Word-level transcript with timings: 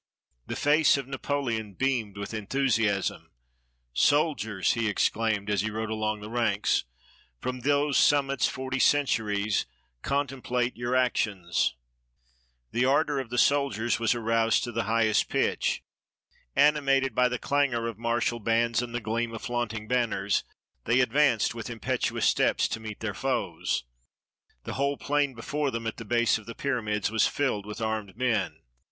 The 0.47 0.55
face 0.55 0.97
of 0.97 1.07
Napoleon 1.07 1.75
beamed 1.75 2.17
with 2.17 2.33
enthusiasm, 2.33 3.29
"Sol 3.93 4.35
diers!" 4.35 4.73
he 4.73 4.87
exclaimed, 4.89 5.47
as 5.47 5.61
he 5.61 5.69
rode 5.69 5.91
along 5.91 6.21
the 6.21 6.29
ranks, 6.31 6.85
"from 7.39 7.59
those 7.59 7.99
summits 7.99 8.47
forty 8.47 8.79
centuries 8.79 9.67
contemplate 10.01 10.75
your 10.75 10.95
ac 10.95 11.11
tions." 11.17 11.75
The 12.71 12.83
ardor 12.83 13.19
of 13.19 13.29
the 13.29 13.37
soldiers 13.37 13.99
was 13.99 14.15
aroused 14.15 14.63
to 14.63 14.71
the 14.71 14.85
highest 14.85 15.29
pitch. 15.29 15.83
Animated 16.55 17.13
by 17.13 17.29
the 17.29 17.37
clangor 17.37 17.87
of 17.87 17.99
martial 17.99 18.39
bands 18.39 18.81
and 18.81 18.95
the 18.95 19.01
gleam 19.01 19.31
of 19.35 19.43
flaunting 19.43 19.87
banners, 19.87 20.43
they 20.85 20.99
ad 20.99 21.11
vanced 21.11 21.53
with 21.53 21.69
impetuous 21.69 22.25
steps 22.25 22.67
to 22.69 22.79
meet 22.79 23.01
their 23.01 23.13
foes. 23.13 23.83
The 24.63 24.73
whole 24.73 24.97
plain 24.97 25.35
before 25.35 25.69
them, 25.69 25.85
at 25.85 25.97
the 25.97 26.05
base 26.05 26.39
of 26.39 26.47
the 26.47 26.55
pyramids, 26.55 27.11
was 27.11 27.27
filled 27.27 27.67
with 27.67 27.79
armed 27.81 28.17
men. 28.17 28.63